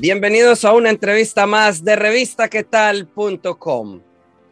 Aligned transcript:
Bienvenidos 0.00 0.64
a 0.64 0.72
una 0.72 0.88
entrevista 0.88 1.46
más 1.46 1.84
de 1.84 1.94
revistaquetal.com. 1.94 4.00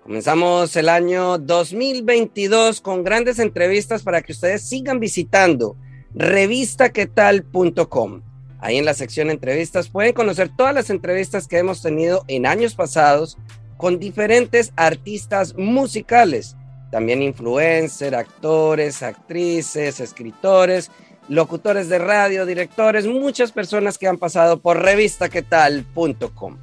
Comenzamos 0.02 0.76
el 0.76 0.90
año 0.90 1.38
2022 1.38 2.82
con 2.82 3.02
grandes 3.02 3.38
entrevistas 3.38 4.02
para 4.02 4.20
que 4.20 4.32
ustedes 4.32 4.68
sigan 4.68 5.00
visitando 5.00 5.74
revistaquetal.com. 6.12 8.20
Ahí 8.60 8.76
en 8.76 8.84
la 8.84 8.92
sección 8.92 9.30
entrevistas 9.30 9.88
pueden 9.88 10.12
conocer 10.12 10.50
todas 10.54 10.74
las 10.74 10.90
entrevistas 10.90 11.48
que 11.48 11.56
hemos 11.56 11.80
tenido 11.80 12.26
en 12.28 12.44
años 12.44 12.74
pasados 12.74 13.38
con 13.78 13.98
diferentes 13.98 14.74
artistas 14.76 15.56
musicales, 15.56 16.58
también 16.90 17.22
influencers, 17.22 18.14
actores, 18.14 19.02
actrices, 19.02 20.00
escritores, 20.00 20.90
locutores 21.28 21.88
de 21.88 21.98
radio, 21.98 22.46
directores, 22.46 23.06
muchas 23.06 23.52
personas 23.52 23.98
que 23.98 24.06
han 24.06 24.18
pasado 24.18 24.58
por 24.58 24.82
revistaquetal.com. 24.82 26.56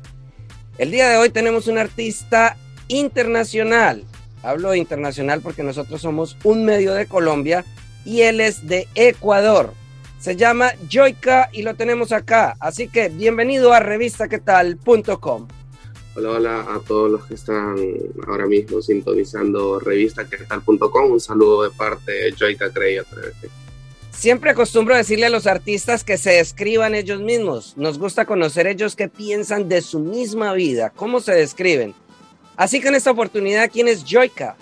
El 0.77 0.91
día 0.91 1.09
de 1.09 1.17
hoy 1.17 1.29
tenemos 1.29 1.67
un 1.67 1.77
artista 1.77 2.57
internacional. 2.87 4.03
Hablo 4.43 4.75
internacional 4.75 5.41
porque 5.41 5.63
nosotros 5.63 6.01
somos 6.01 6.37
un 6.43 6.65
medio 6.65 6.93
de 6.93 7.07
Colombia 7.07 7.65
y 8.03 8.21
él 8.21 8.41
es 8.41 8.67
de 8.67 8.87
Ecuador. 8.95 9.73
Se 10.19 10.35
llama 10.35 10.71
Joica 10.91 11.49
y 11.53 11.61
lo 11.61 11.75
tenemos 11.75 12.11
acá. 12.11 12.55
Así 12.59 12.87
que 12.87 13.09
bienvenido 13.09 13.73
a 13.73 13.79
revistaquetal.com. 13.79 15.47
Hola, 16.17 16.29
hola 16.29 16.61
a 16.61 16.79
todos 16.79 17.11
los 17.11 17.25
que 17.25 17.33
están 17.33 17.75
ahora 18.27 18.45
mismo 18.45 18.81
sintonizando 18.81 19.79
revistaquetal.com. 19.79 21.11
Un 21.11 21.19
saludo 21.19 21.63
de 21.63 21.71
parte 21.71 22.11
de 22.11 22.31
Joica 22.31 22.71
Crey 22.71 22.97
Siempre 24.17 24.51
acostumbro 24.51 24.95
decirle 24.95 25.25
a 25.25 25.29
los 25.29 25.45
artistas 25.45 26.03
que 26.03 26.17
se 26.17 26.31
describan 26.31 26.95
ellos 26.95 27.21
mismos. 27.21 27.75
Nos 27.77 27.99
gusta 27.99 28.25
conocer 28.25 28.65
ellos 28.65 28.95
qué 28.95 29.09
piensan 29.09 29.69
de 29.69 29.81
su 29.81 29.99
misma 29.99 30.53
vida, 30.53 30.91
cómo 30.95 31.19
se 31.19 31.33
describen. 31.33 31.93
Así 32.55 32.79
que 32.79 32.87
en 32.87 32.95
esta 32.95 33.11
oportunidad, 33.11 33.69
¿quién 33.71 33.87
es 33.87 34.03
Joica? 34.07 34.55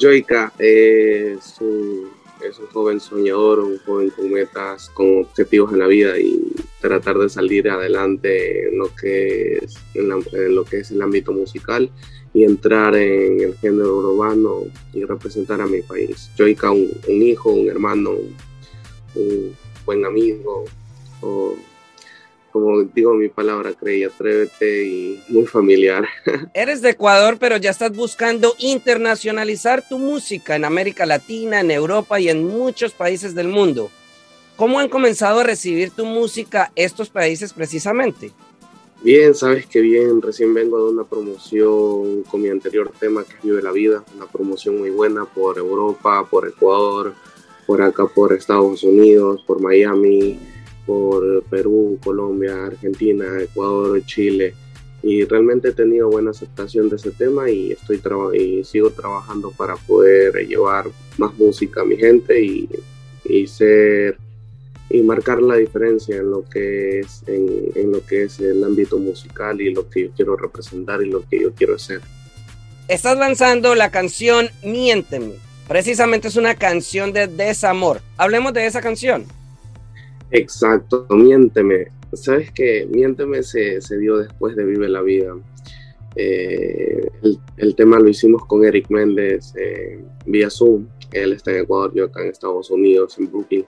Joica 0.00 0.52
es 0.58 1.56
un 1.60 2.16
es 2.44 2.58
un 2.58 2.66
joven 2.66 3.00
soñador, 3.00 3.60
un 3.60 3.78
joven 3.78 4.10
con 4.10 4.30
metas, 4.30 4.90
con 4.90 5.20
objetivos 5.20 5.72
en 5.72 5.78
la 5.78 5.86
vida 5.86 6.18
y 6.18 6.40
tratar 6.80 7.18
de 7.18 7.28
salir 7.28 7.68
adelante 7.68 8.68
en 8.68 8.78
lo 8.78 8.94
que 8.94 9.58
es, 9.62 9.76
en, 9.94 10.08
lo 10.54 10.64
que 10.64 10.78
es 10.78 10.90
el 10.90 11.02
ámbito 11.02 11.32
musical 11.32 11.90
y 12.34 12.44
entrar 12.44 12.94
en 12.94 13.40
el 13.40 13.56
género 13.56 13.96
urbano 13.96 14.64
y 14.92 15.04
representar 15.04 15.60
a 15.60 15.66
mi 15.66 15.80
país. 15.82 16.30
Yo 16.36 16.44
un, 16.44 16.90
un 17.08 17.22
hijo, 17.22 17.50
un 17.50 17.68
hermano, 17.68 18.12
un, 19.16 19.56
buen 19.86 20.04
amigo, 20.04 20.64
o 21.22 21.54
como 22.52 22.82
digo 22.82 23.14
mi 23.14 23.28
palabra, 23.28 23.74
creí, 23.74 24.04
atrévete 24.04 24.86
y 24.86 25.22
muy 25.28 25.46
familiar. 25.46 26.06
Eres 26.54 26.80
de 26.82 26.90
Ecuador, 26.90 27.36
pero 27.38 27.58
ya 27.58 27.70
estás 27.70 27.94
buscando 27.94 28.54
internacionalizar 28.58 29.86
tu 29.86 29.98
música 29.98 30.56
en 30.56 30.64
América 30.64 31.06
Latina, 31.06 31.60
en 31.60 31.70
Europa 31.70 32.18
y 32.18 32.28
en 32.28 32.44
muchos 32.44 32.92
países 32.92 33.34
del 33.34 33.48
mundo. 33.48 33.90
¿Cómo 34.56 34.78
han 34.78 34.88
comenzado 34.88 35.40
a 35.40 35.44
recibir 35.44 35.90
tu 35.90 36.06
música 36.06 36.72
estos 36.76 37.10
países 37.10 37.52
precisamente? 37.52 38.32
Bien, 39.02 39.34
sabes 39.34 39.66
que 39.66 39.82
bien, 39.82 40.22
recién 40.22 40.54
vengo 40.54 40.78
de 40.78 40.94
una 40.94 41.04
promoción 41.04 42.22
con 42.22 42.40
mi 42.40 42.48
anterior 42.48 42.90
tema 42.98 43.22
que 43.22 43.34
es 43.34 43.42
Vive 43.42 43.62
la 43.62 43.70
Vida, 43.70 44.02
una 44.16 44.26
promoción 44.26 44.78
muy 44.78 44.88
buena 44.88 45.26
por 45.26 45.58
Europa, 45.58 46.26
por 46.30 46.48
Ecuador, 46.48 47.12
por 47.66 47.82
acá 47.82 48.06
por 48.06 48.32
Estados 48.32 48.82
Unidos, 48.82 49.42
por 49.46 49.60
Miami 49.60 50.38
por 50.86 51.42
Perú, 51.44 51.98
Colombia, 52.02 52.66
Argentina, 52.66 53.24
Ecuador, 53.40 54.00
Chile 54.06 54.54
y 55.02 55.24
realmente 55.24 55.68
he 55.68 55.72
tenido 55.72 56.08
buena 56.08 56.30
aceptación 56.30 56.88
de 56.88 56.96
ese 56.96 57.10
tema 57.10 57.50
y 57.50 57.72
estoy 57.72 58.00
y 58.34 58.64
sigo 58.64 58.90
trabajando 58.90 59.50
para 59.50 59.76
poder 59.76 60.46
llevar 60.46 60.86
más 61.18 61.36
música 61.36 61.82
a 61.82 61.84
mi 61.84 61.96
gente 61.96 62.40
y, 62.40 62.68
y 63.24 63.46
ser 63.46 64.16
y 64.88 65.02
marcar 65.02 65.42
la 65.42 65.56
diferencia 65.56 66.16
en 66.16 66.30
lo 66.30 66.44
que 66.44 67.00
es 67.00 67.24
en, 67.26 67.72
en, 67.74 67.90
lo 67.90 68.04
que 68.06 68.24
es 68.24 68.38
el 68.38 68.62
ámbito 68.62 68.98
musical 68.98 69.60
y 69.60 69.74
lo 69.74 69.88
que 69.90 70.04
yo 70.04 70.10
quiero 70.14 70.36
representar 70.36 71.02
y 71.02 71.10
lo 71.10 71.22
que 71.28 71.40
yo 71.40 71.52
quiero 71.52 71.74
hacer. 71.74 72.00
Estás 72.86 73.18
lanzando 73.18 73.74
la 73.74 73.90
canción 73.90 74.48
Miénteme. 74.62 75.34
Precisamente 75.68 76.28
es 76.28 76.36
una 76.36 76.54
canción 76.54 77.12
de 77.12 77.26
desamor. 77.26 78.00
Hablemos 78.16 78.52
de 78.52 78.66
esa 78.66 78.80
canción. 78.80 79.24
Exacto, 80.30 81.06
miénteme. 81.10 81.88
Sabes 82.12 82.50
que 82.52 82.86
miénteme 82.90 83.42
se, 83.42 83.80
se, 83.80 83.98
dio 83.98 84.18
después 84.18 84.54
de 84.56 84.64
Vive 84.64 84.88
la 84.88 85.02
Vida. 85.02 85.34
Eh, 86.14 87.08
el, 87.58 87.74
tema 87.74 87.98
lo 87.98 88.08
hicimos 88.08 88.46
con 88.46 88.64
Eric 88.64 88.88
Méndez 88.90 89.52
eh, 89.56 90.00
vía 90.24 90.50
Zoom. 90.50 90.86
Él 91.12 91.32
está 91.32 91.50
en 91.52 91.62
Ecuador, 91.62 91.92
yo 91.94 92.04
acá 92.04 92.22
en 92.22 92.30
Estados 92.30 92.70
Unidos, 92.70 93.18
en 93.18 93.30
Brooklyn. 93.30 93.64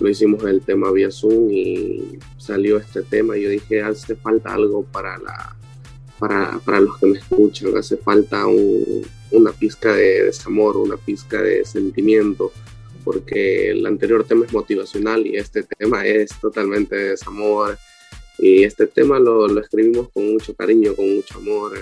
Lo 0.00 0.08
hicimos 0.08 0.42
el 0.44 0.62
tema 0.62 0.90
vía 0.90 1.10
Zoom 1.10 1.50
y 1.50 2.18
salió 2.38 2.78
este 2.78 3.02
tema. 3.02 3.36
Y 3.36 3.42
yo 3.42 3.50
dije, 3.50 3.82
hace 3.82 4.16
falta 4.16 4.54
algo 4.54 4.82
para, 4.84 5.16
la, 5.18 5.56
para, 6.20 6.60
para 6.60 6.80
los 6.80 6.96
que 6.98 7.06
me 7.06 7.18
escuchan, 7.18 7.76
hace 7.76 7.96
falta 7.96 8.46
una 8.46 9.50
pizca 9.58 9.92
de 9.92 10.24
desamor, 10.24 10.76
una 10.76 10.96
pizca 10.96 11.42
de 11.42 11.64
sentimiento 11.64 12.52
porque 13.04 13.70
el 13.70 13.84
anterior 13.86 14.24
tema 14.24 14.46
es 14.46 14.52
motivacional 14.52 15.26
y 15.26 15.36
este 15.36 15.62
tema 15.62 16.06
es 16.06 16.30
totalmente 16.40 16.96
desamor. 16.96 17.78
Y 18.38 18.64
este 18.64 18.86
tema 18.86 19.18
lo, 19.18 19.48
lo 19.48 19.60
escribimos 19.60 20.08
con 20.10 20.32
mucho 20.32 20.54
cariño, 20.54 20.94
con 20.94 21.16
mucho 21.16 21.38
amor. 21.38 21.72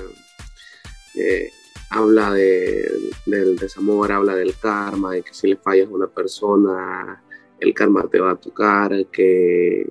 Eh, 1.15 1.51
habla 1.91 2.33
de, 2.33 2.91
del 3.27 3.57
desamor, 3.57 4.11
habla 4.13 4.35
del 4.35 4.55
karma, 4.57 5.13
de 5.13 5.23
que 5.23 5.35
si 5.35 5.49
le 5.49 5.57
fallas 5.57 5.89
a 5.89 5.95
una 5.95 6.09
persona, 6.09 7.23
el 7.61 7.75
karma 7.75 8.09
te 8.11 8.21
va 8.21 8.33
a 8.33 8.37
tocar, 8.37 9.07
que, 9.07 9.87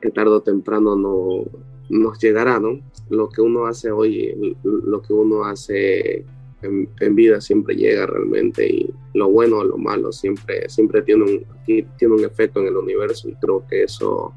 que 0.00 0.10
tarde 0.10 0.30
o 0.30 0.40
temprano 0.40 0.96
no, 0.96 1.44
nos 1.88 2.18
llegará, 2.18 2.58
¿no? 2.58 2.80
Lo 3.08 3.28
que 3.28 3.40
uno 3.40 3.66
hace 3.66 3.90
hoy, 3.90 4.56
lo 4.62 5.02
que 5.02 5.12
uno 5.12 5.44
hace 5.44 6.24
en, 6.62 7.14
vida 7.14 7.40
siempre 7.40 7.74
llega 7.74 8.06
realmente 8.06 8.66
y 8.66 8.90
lo 9.14 9.28
bueno 9.28 9.58
o 9.58 9.64
lo 9.64 9.78
malo 9.78 10.12
siempre, 10.12 10.68
siempre 10.68 11.02
tiene, 11.02 11.24
un, 11.24 11.46
tiene 11.64 12.14
un 12.14 12.24
efecto 12.24 12.60
en 12.60 12.68
el 12.68 12.76
universo 12.76 13.28
y 13.28 13.34
creo 13.34 13.64
que 13.68 13.84
eso, 13.84 14.32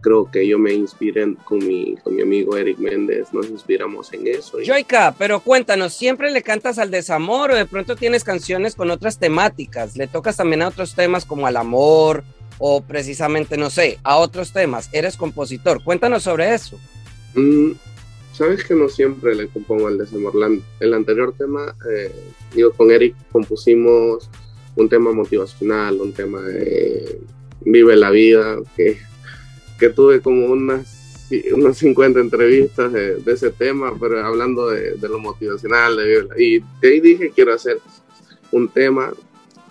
creo 0.00 0.30
que 0.30 0.46
yo 0.46 0.58
me 0.58 0.72
inspiré 0.72 1.34
con 1.44 1.58
mi, 1.58 1.96
con 1.96 2.16
mi 2.16 2.22
amigo 2.22 2.56
Eric 2.56 2.78
Méndez, 2.78 3.32
nos 3.32 3.48
inspiramos 3.48 4.12
en 4.12 4.26
eso. 4.26 4.58
Joica, 4.64 5.14
pero 5.16 5.40
cuéntanos, 5.40 5.94
¿siempre 5.94 6.30
le 6.30 6.42
cantas 6.42 6.78
al 6.78 6.90
desamor 6.90 7.52
o 7.52 7.56
de 7.56 7.66
pronto 7.66 7.96
tienes 7.96 8.24
canciones 8.24 8.74
con 8.74 8.90
otras 8.90 9.18
temáticas? 9.18 9.96
¿Le 9.96 10.08
tocas 10.08 10.36
también 10.36 10.62
a 10.62 10.68
otros 10.68 10.94
temas 10.94 11.24
como 11.24 11.46
al 11.46 11.56
amor 11.56 12.24
o 12.58 12.82
precisamente, 12.82 13.56
no 13.56 13.70
sé, 13.70 13.98
a 14.02 14.16
otros 14.16 14.52
temas? 14.52 14.88
Eres 14.92 15.16
compositor, 15.16 15.82
cuéntanos 15.82 16.22
sobre 16.22 16.54
eso. 16.54 16.78
Mm, 17.34 17.72
Sabes 18.36 18.64
que 18.64 18.74
no 18.74 18.90
siempre 18.90 19.34
le 19.34 19.48
compongo 19.48 19.86
al 19.86 19.96
desamor. 19.96 20.34
El 20.78 20.92
anterior 20.92 21.32
tema, 21.38 21.74
eh, 21.90 22.12
digo, 22.54 22.70
con 22.72 22.90
Eric 22.90 23.14
compusimos 23.32 24.28
un 24.74 24.90
tema 24.90 25.10
motivacional, 25.12 25.98
un 26.02 26.12
tema 26.12 26.42
de 26.42 27.18
vive 27.62 27.96
la 27.96 28.10
vida, 28.10 28.58
que, 28.76 28.98
que 29.78 29.88
tuve 29.88 30.20
como 30.20 30.48
unas, 30.48 31.26
unas 31.54 31.78
50 31.78 32.20
entrevistas 32.20 32.92
de, 32.92 33.22
ese 33.26 33.52
tema, 33.52 33.94
pero 33.98 34.22
hablando 34.22 34.68
de, 34.68 34.98
lo 35.08 35.18
motivacional, 35.18 35.96
de 35.96 36.28
y 36.36 36.58
de 36.58 36.88
ahí 36.88 37.00
dije 37.00 37.32
quiero 37.34 37.54
hacer 37.54 37.78
un 38.52 38.68
tema 38.68 39.14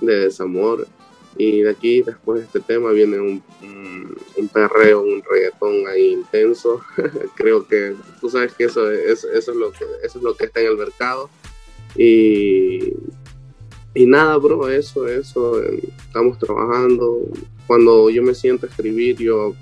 de 0.01 0.21
desamor 0.21 0.87
y 1.37 1.61
de 1.61 1.69
aquí, 1.69 2.01
después 2.01 2.39
de 2.39 2.45
este 2.45 2.59
tema, 2.61 2.91
viene 2.91 3.19
un, 3.19 3.43
un, 4.37 4.47
perreo, 4.47 5.01
un 5.01 5.21
reggaetón 5.29 5.87
ahí 5.87 6.13
intenso. 6.13 6.81
Creo 7.35 7.67
que 7.67 7.95
tú 8.21 8.29
sabes 8.29 8.53
que 8.53 8.65
eso 8.65 8.89
es, 8.89 9.23
eso, 9.25 9.51
es 9.51 9.57
lo 9.57 9.71
que 9.71 9.85
eso 10.03 10.17
es 10.17 10.23
lo 10.23 10.35
que 10.35 10.45
está 10.45 10.61
en 10.61 10.67
el 10.67 10.77
mercado. 10.77 11.29
Y, 11.97 12.93
y 13.93 14.05
nada, 14.05 14.37
bro, 14.37 14.69
eso, 14.69 15.07
eso, 15.07 15.61
estamos 15.61 16.39
trabajando. 16.39 17.21
Cuando 17.67 18.09
yo 18.09 18.23
me 18.23 18.33
siento 18.33 18.65
a 18.65 18.69
escribir, 18.69 19.17
yo 19.17 19.55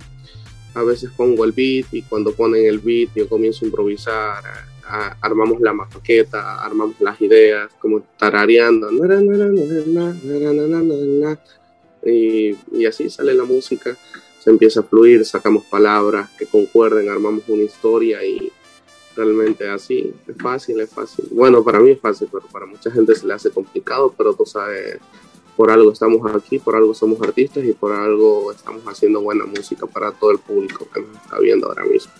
a 0.75 0.83
veces 0.83 1.09
pongo 1.15 1.43
el 1.43 1.51
beat 1.51 1.91
y 1.91 2.01
cuando 2.03 2.33
ponen 2.33 2.65
el 2.65 2.79
beat 2.79 3.09
yo 3.15 3.27
comienzo 3.27 3.65
a 3.65 3.67
improvisar, 3.67 4.43
armamos 5.21 5.59
la 5.61 5.73
maqueta, 5.73 6.63
armamos 6.63 6.99
las 6.99 7.19
ideas, 7.21 7.71
como 7.79 8.01
tarareando. 8.17 8.89
Y, 12.05 12.55
y 12.71 12.85
así 12.85 13.09
sale 13.09 13.33
la 13.33 13.43
música, 13.43 13.97
se 14.43 14.49
empieza 14.49 14.81
a 14.81 14.83
fluir, 14.83 15.25
sacamos 15.25 15.63
palabras 15.65 16.29
que 16.37 16.45
concuerden, 16.45 17.09
armamos 17.09 17.43
una 17.47 17.63
historia 17.63 18.25
y 18.25 18.51
realmente 19.15 19.69
así, 19.69 20.13
es 20.27 20.35
fácil, 20.37 20.79
es 20.81 20.89
fácil. 20.89 21.25
Bueno, 21.31 21.63
para 21.63 21.79
mí 21.79 21.91
es 21.91 21.99
fácil, 21.99 22.27
pero 22.31 22.45
para 22.47 22.65
mucha 22.65 22.91
gente 22.91 23.15
se 23.15 23.25
le 23.25 23.33
hace 23.33 23.51
complicado, 23.51 24.13
pero 24.17 24.33
tú 24.33 24.45
sabes, 24.45 24.97
por 25.55 25.71
algo 25.71 25.91
estamos 25.91 26.19
aquí, 26.35 26.59
por 26.59 26.75
algo 26.75 26.93
somos 26.93 27.21
artistas 27.21 27.63
y 27.63 27.73
por 27.73 27.93
algo 27.93 28.51
estamos 28.51 28.83
haciendo 28.85 29.21
buena 29.21 29.45
música 29.45 29.85
para 29.85 30.11
todo 30.11 30.31
el 30.31 30.39
público 30.39 30.87
que 30.93 31.01
nos 31.01 31.15
está 31.15 31.39
viendo 31.39 31.67
ahora 31.67 31.85
mismo. 31.85 32.11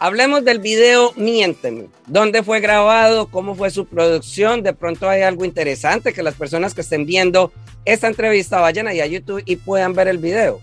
Hablemos 0.00 0.44
del 0.44 0.60
video 0.60 1.12
Miénteme. 1.16 1.88
¿Dónde 2.06 2.44
fue 2.44 2.60
grabado? 2.60 3.26
¿Cómo 3.26 3.56
fue 3.56 3.70
su 3.70 3.84
producción? 3.84 4.62
De 4.62 4.72
pronto 4.72 5.08
hay 5.08 5.22
algo 5.22 5.44
interesante 5.44 6.12
que 6.12 6.22
las 6.22 6.36
personas 6.36 6.72
que 6.72 6.82
estén 6.82 7.04
viendo 7.04 7.50
esta 7.84 8.08
entrevista 8.08 8.60
vayan 8.60 8.86
ahí 8.88 9.00
a 9.00 9.06
YouTube 9.06 9.42
y 9.44 9.56
puedan 9.56 9.94
ver 9.94 10.08
el 10.08 10.18
video. 10.18 10.60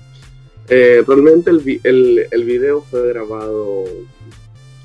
Eh, 0.70 1.04
realmente 1.08 1.52
el, 1.52 1.80
el, 1.84 2.28
el 2.32 2.44
video 2.44 2.82
fue 2.82 3.08
grabado 3.10 3.86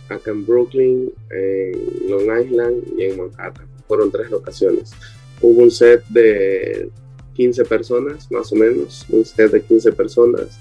acá 0.08 0.30
en 0.30 0.44
Brooklyn, 0.44 1.12
en 1.30 2.10
Long 2.10 2.44
Island 2.44 2.82
y 2.98 3.04
en 3.04 3.18
Manhattan. 3.18 3.66
Fueron 3.86 4.10
tres 4.10 4.30
locaciones. 4.30 4.92
Hubo 5.40 5.62
un 5.62 5.70
set 5.70 6.04
de 6.08 6.90
15 7.34 7.64
personas, 7.64 8.30
más 8.30 8.52
o 8.52 8.56
menos, 8.56 9.06
un 9.08 9.24
set 9.24 9.50
de 9.50 9.62
15 9.62 9.92
personas, 9.92 10.58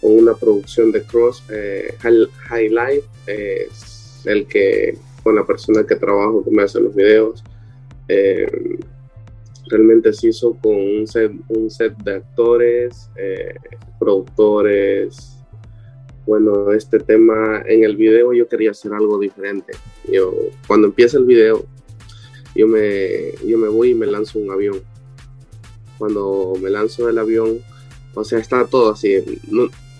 con 0.00 0.12
una 0.12 0.34
producción 0.34 0.92
de 0.92 1.02
Cross. 1.02 1.44
Eh, 1.50 1.94
Life 2.04 3.06
es 3.26 4.22
el 4.24 4.46
que, 4.46 4.96
con 5.22 5.34
la 5.34 5.44
persona 5.44 5.84
que 5.84 5.96
trabajo, 5.96 6.44
que 6.44 6.50
me 6.50 6.62
hace 6.62 6.80
los 6.80 6.94
videos. 6.94 7.42
Eh, 8.08 8.46
realmente 9.70 10.12
se 10.12 10.28
hizo 10.28 10.54
con 10.60 10.74
un 10.74 11.06
set, 11.06 11.32
un 11.48 11.70
set 11.70 11.96
de 12.02 12.16
actores, 12.16 13.10
eh, 13.16 13.54
productores, 13.98 15.40
bueno, 16.26 16.70
este 16.72 16.98
tema 17.00 17.62
en 17.66 17.82
el 17.82 17.96
video 17.96 18.32
yo 18.32 18.48
quería 18.48 18.70
hacer 18.70 18.92
algo 18.92 19.18
diferente. 19.18 19.72
Yo, 20.10 20.32
cuando 20.66 20.86
empieza 20.88 21.18
el 21.18 21.24
video, 21.24 21.66
yo 22.54 22.68
me, 22.68 23.32
yo 23.46 23.58
me 23.58 23.68
voy 23.68 23.90
y 23.90 23.94
me 23.94 24.06
lanzo 24.06 24.38
un 24.38 24.50
avión. 24.50 24.80
Cuando 25.98 26.54
me 26.60 26.70
lanzo 26.70 27.06
del 27.06 27.18
avión, 27.18 27.58
o 28.14 28.24
sea, 28.24 28.38
está 28.38 28.64
todo 28.66 28.92
así. 28.92 29.16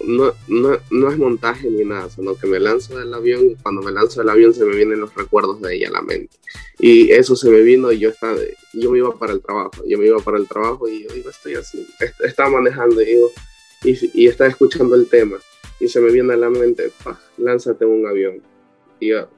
No, 0.05 0.33
no, 0.49 1.11
es 1.11 1.19
montaje 1.19 1.71
ni 1.71 1.85
nada, 1.85 2.09
sino 2.11 2.35
que 2.37 2.47
me 2.47 2.59
lanzo 2.59 2.99
del 2.99 3.13
avión 3.13 3.51
y 3.51 3.55
cuando 3.57 3.83
me 3.83 3.93
lanzo 3.93 4.21
del 4.21 4.31
avión 4.31 4.55
se 4.55 4.65
me 4.65 4.75
vienen 4.75 5.01
los 5.01 5.15
recuerdos 5.15 5.61
de 5.61 5.77
ella 5.77 5.89
a 5.89 5.93
la 5.93 6.03
mente. 6.03 6.37
Y 6.79 7.11
eso 7.11 7.37
se 7.37 7.51
me 7.51 7.61
vino 7.61 7.93
y 7.93 7.99
yo, 7.99 8.11
estaba, 8.11 8.37
yo 8.73 8.91
me 8.91 8.99
iba 8.99 9.15
para 9.19 9.33
el 9.33 9.41
trabajo. 9.41 9.85
Yo 9.87 9.99
me 9.99 10.07
iba 10.07 10.19
para 10.21 10.39
el 10.39 10.49
trabajo 10.49 10.89
y 10.89 11.05
yo 11.05 11.15
digo, 11.15 11.31
estoy 11.31 11.55
así. 11.55 11.87
Estaba 12.21 12.51
manejando 12.51 13.01
y, 13.03 13.07
digo, 13.07 13.31
y, 13.85 14.23
y 14.23 14.27
estaba 14.27 14.49
escuchando 14.49 14.95
el 14.95 15.09
tema 15.09 15.39
y 15.81 15.89
se 15.89 16.01
me 16.01 16.13
viene 16.13 16.35
a 16.35 16.37
la 16.37 16.51
mente, 16.51 16.93
lánzate 17.39 17.87
un 17.87 18.07
avión. 18.07 18.43
Y 19.01 19.09
yo, 19.09 19.29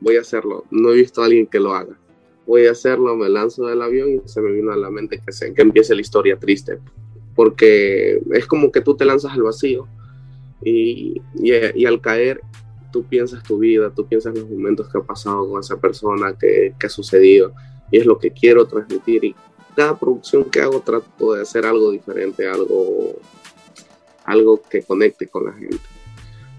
voy 0.00 0.16
a 0.16 0.20
hacerlo. 0.20 0.64
No 0.70 0.92
he 0.92 0.96
visto 0.96 1.22
a 1.22 1.26
alguien 1.26 1.46
que 1.46 1.58
lo 1.58 1.74
haga. 1.74 1.98
Voy 2.46 2.66
a 2.66 2.70
hacerlo, 2.70 3.16
me 3.16 3.28
lanzo 3.28 3.66
del 3.66 3.82
avión 3.82 4.10
y 4.10 4.28
se 4.28 4.40
me 4.40 4.52
vino 4.52 4.72
a 4.72 4.76
la 4.76 4.90
mente 4.90 5.20
que, 5.24 5.32
se, 5.32 5.52
que 5.52 5.62
empiece 5.62 5.94
la 5.94 6.00
historia 6.00 6.38
triste. 6.38 6.78
Porque 7.34 8.20
es 8.32 8.46
como 8.46 8.70
que 8.70 8.80
tú 8.80 8.96
te 8.96 9.04
lanzas 9.04 9.32
al 9.32 9.42
vacío 9.42 9.88
y, 10.62 11.20
y, 11.34 11.84
al 11.86 12.00
caer 12.00 12.40
tú 12.92 13.04
piensas 13.04 13.42
tu 13.42 13.58
vida, 13.58 13.90
tú 13.90 14.06
piensas 14.06 14.36
los 14.36 14.48
momentos 14.48 14.88
que 14.90 14.98
ha 14.98 15.02
pasado 15.02 15.48
con 15.48 15.60
esa 15.60 15.80
persona, 15.80 16.36
que, 16.38 16.74
que 16.78 16.86
ha 16.86 16.90
sucedido. 16.90 17.52
Y 17.90 17.98
es 17.98 18.06
lo 18.06 18.18
que 18.18 18.30
quiero 18.30 18.66
transmitir. 18.66 19.24
Y 19.24 19.34
cada 19.74 19.98
producción 19.98 20.44
que 20.44 20.60
hago 20.60 20.80
trato 20.80 21.34
de 21.34 21.42
hacer 21.42 21.64
algo 21.64 21.90
diferente, 21.90 22.46
algo 22.46 23.16
algo 24.24 24.62
que 24.62 24.82
conecte 24.82 25.26
con 25.28 25.46
la 25.46 25.52
gente. 25.52 25.78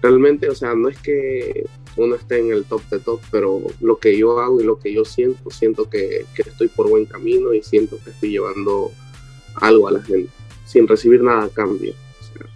Realmente, 0.02 0.48
o 0.48 0.54
sea, 0.54 0.74
no 0.74 0.88
es 0.88 0.98
que 0.98 1.64
uno 1.96 2.14
esté 2.16 2.38
en 2.38 2.52
el 2.52 2.64
top 2.64 2.82
de 2.90 2.98
top, 2.98 3.20
pero 3.30 3.62
lo 3.80 3.98
que 3.98 4.16
yo 4.18 4.38
hago 4.38 4.60
y 4.60 4.64
lo 4.64 4.78
que 4.78 4.92
yo 4.92 5.04
siento, 5.04 5.50
siento 5.50 5.88
que, 5.88 6.26
que 6.34 6.42
estoy 6.42 6.68
por 6.68 6.88
buen 6.88 7.06
camino 7.06 7.54
y 7.54 7.62
siento 7.62 7.98
que 8.04 8.10
estoy 8.10 8.30
llevando 8.30 8.90
algo 9.56 9.88
a 9.88 9.92
la 9.92 10.02
gente, 10.02 10.30
sin 10.74 10.88
recibir 10.88 11.22
nada 11.22 11.44
a 11.44 11.48
cambio. 11.48 11.94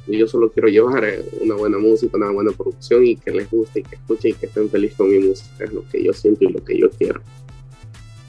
yo 0.08 0.26
solo 0.26 0.50
quiero 0.50 0.68
llevar 0.68 1.04
eh, 1.04 1.24
una 1.40 1.54
buena 1.54 1.78
música, 1.78 2.16
una 2.16 2.30
buena 2.30 2.50
producción 2.50 3.06
y 3.06 3.14
que 3.14 3.30
les 3.30 3.48
guste 3.48 3.80
y 3.80 3.82
que 3.84 3.94
escuchen 3.94 4.32
y 4.32 4.34
que 4.34 4.46
estén 4.46 4.68
felices 4.68 4.96
con 4.96 5.08
mi 5.08 5.20
música. 5.20 5.64
Es 5.64 5.72
lo 5.72 5.88
que 5.88 6.02
yo 6.02 6.12
siento 6.12 6.44
y 6.44 6.52
lo 6.52 6.64
que 6.64 6.76
yo 6.76 6.90
quiero. 6.90 7.20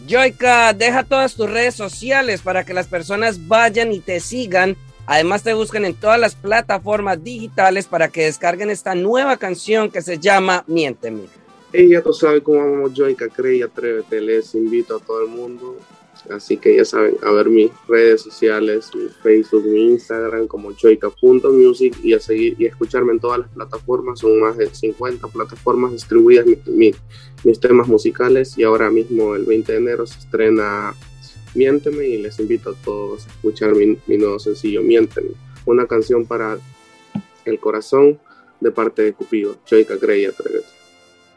Joica, 0.07 0.73
deja 0.73 1.03
todas 1.03 1.33
tus 1.35 1.49
redes 1.49 1.73
sociales 1.73 2.41
para 2.41 2.63
que 2.63 2.73
las 2.75 2.87
personas 2.87 3.47
vayan 3.47 3.91
y 3.91 3.99
te 3.99 4.19
sigan 4.19 4.77
Además 5.11 5.41
te 5.41 5.55
buscan 5.55 5.85
en 5.85 5.95
todas 5.95 6.19
las 6.19 6.35
plataformas 6.35 7.23
digitales 7.23 7.87
para 7.87 8.09
que 8.09 8.25
descarguen 8.25 8.69
esta 8.69 8.93
nueva 8.93 9.37
canción 9.37 9.89
que 9.89 10.03
se 10.03 10.19
llama 10.19 10.63
Miénteme. 10.67 11.23
Y 11.73 11.89
ya 11.89 12.03
tú 12.03 12.13
sabes 12.13 12.43
cómo 12.43 12.59
vamos 12.59 12.93
yo 12.93 13.09
y 13.09 13.15
Cacre 13.15 13.63
Atrévete, 13.63 14.21
les 14.21 14.53
invito 14.53 14.97
a 14.97 14.99
todo 14.99 15.23
el 15.23 15.29
mundo. 15.29 15.77
Así 16.29 16.57
que 16.57 16.75
ya 16.75 16.85
saben, 16.85 17.15
a 17.23 17.31
ver 17.31 17.49
mis 17.49 17.71
redes 17.87 18.21
sociales, 18.21 18.91
mi 18.93 19.07
Facebook, 19.23 19.65
mi 19.65 19.91
Instagram 19.91 20.47
como 20.47 20.73
joica.music 20.73 21.97
y 22.03 22.13
a 22.13 22.19
seguir 22.19 22.55
y 22.59 22.65
escucharme 22.65 23.13
en 23.13 23.19
todas 23.19 23.39
las 23.39 23.49
plataformas. 23.49 24.19
Son 24.19 24.39
más 24.39 24.57
de 24.57 24.73
50 24.73 25.27
plataformas 25.27 25.91
distribuidas 25.91 26.45
mis 27.43 27.59
temas 27.59 27.87
musicales 27.87 28.57
y 28.57 28.63
ahora 28.63 28.89
mismo 28.89 29.35
el 29.35 29.45
20 29.45 29.71
de 29.71 29.77
enero 29.77 30.05
se 30.05 30.19
estrena 30.19 30.93
Miénteme 31.55 32.07
y 32.07 32.17
les 32.17 32.39
invito 32.39 32.71
a 32.71 32.73
todos 32.83 33.25
a 33.25 33.29
escuchar 33.29 33.75
mi, 33.75 33.97
nuevo 34.17 34.39
sencillo 34.39 34.83
Miénteme, 34.83 35.31
una 35.65 35.87
canción 35.87 36.25
para 36.25 36.59
el 37.45 37.59
corazón 37.59 38.19
de 38.59 38.71
parte 38.71 39.01
de 39.01 39.13
Cupido, 39.13 39.57
Choica 39.65 39.97
Creya 39.97 40.31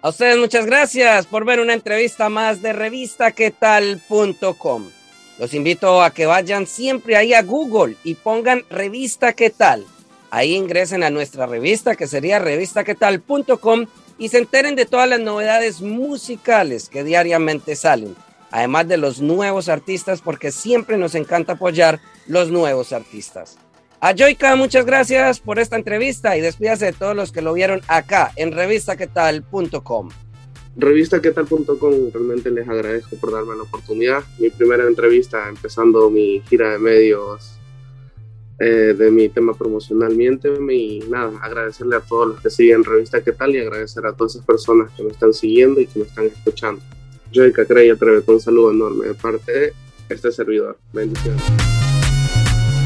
A 0.03 0.11
ustedes 0.11 0.37
muchas 0.37 0.67
gracias 0.67 1.27
por 1.27 1.45
ver 1.45 1.61
una 1.61 1.75
entrevista 1.75 2.29
más 2.29 2.61
de 2.61 2.73
revistaquetal.com. 2.73 4.91
Los 5.39 5.55
invito 5.55 6.03
a 6.03 6.13
que 6.13 6.27
vayan 6.27 6.67
siempre 6.67 7.17
ahí 7.17 7.33
a 7.33 7.43
Google 7.43 7.97
y 8.05 8.15
pongan 8.15 8.65
revista 8.69 9.33
qué 9.33 9.51
tal. 9.51 9.87
Ahí 10.31 10.55
ingresen 10.55 11.05
a 11.05 11.11
nuestra 11.11 11.47
revista 11.47 11.95
que 11.95 12.09
sería 12.09 12.41
revistaquetal.com 12.41 13.87
y 14.19 14.29
se 14.29 14.39
enteren 14.39 14.75
de 14.75 14.87
todas 14.87 15.09
las 15.09 15.21
novedades 15.21 15.81
musicales 15.81 16.89
que 16.89 17.05
diariamente 17.05 17.77
salen 17.77 18.17
además 18.53 18.87
de 18.87 18.99
los 18.99 19.21
nuevos 19.21 19.69
artistas, 19.69 20.21
porque 20.21 20.53
siempre 20.53 20.97
nos 20.97 21.17
encanta 21.17 21.55
apoyar 21.55 21.99
los 22.27 22.51
nuevos 22.51 22.93
artistas. 22.93 23.57
A 24.05 24.17
Joyka, 24.17 24.57
muchas 24.57 24.85
gracias 24.85 25.39
por 25.39 25.61
esta 25.61 25.77
entrevista 25.77 26.37
y 26.37 26.41
despídase 26.41 26.87
de 26.87 26.93
todos 26.93 27.15
los 27.15 27.31
que 27.31 27.41
lo 27.41 27.53
vieron 27.53 27.83
acá 27.87 28.33
en 28.35 28.51
revistaquetal.com. 28.51 30.09
Revistaquetal.com, 30.75 32.11
realmente 32.13 32.51
les 32.51 32.69
agradezco 32.69 33.15
por 33.19 33.31
darme 33.31 33.55
la 33.55 33.63
oportunidad. 33.63 34.25
Mi 34.41 34.51
primera 34.51 34.89
entrevista 34.89 35.49
empezando 35.49 36.11
mi 36.11 36.41
gira 36.49 36.73
de 36.73 36.79
medios 36.81 37.53
eh, 38.59 38.93
de 38.99 39.11
mi 39.13 39.29
tema 39.29 39.55
promocional 39.55 40.17
Miénteme 40.17 40.75
y 40.75 40.99
nada, 41.09 41.39
agradecerle 41.41 41.95
a 41.95 42.01
todos 42.01 42.27
los 42.27 42.41
que 42.41 42.51
siguen 42.51 42.83
Revista 42.83 43.23
Qué 43.23 43.31
Tal 43.31 43.55
y 43.55 43.61
agradecer 43.61 44.05
a 44.05 44.15
todas 44.15 44.35
esas 44.35 44.45
personas 44.45 44.91
que 44.97 45.05
me 45.05 45.11
están 45.13 45.33
siguiendo 45.33 45.81
y 45.81 45.87
que 45.87 46.01
me 46.01 46.07
están 46.07 46.27
escuchando. 46.27 46.83
Joy 47.33 47.53
Cacrey 47.53 47.89
atreves 47.89 48.27
un 48.27 48.41
saludo 48.41 48.73
enorme 48.73 49.07
de 49.07 49.15
parte 49.15 49.53
de 49.53 49.73
este 50.09 50.33
servidor. 50.33 50.77
Bendiciones. 50.93 51.72